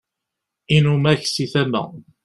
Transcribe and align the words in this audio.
inumak 0.77 1.21
si 1.33 1.45
tama 1.53 1.83